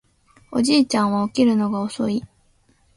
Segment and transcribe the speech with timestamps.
[0.51, 2.23] おじいちゃんは起きるのが遅い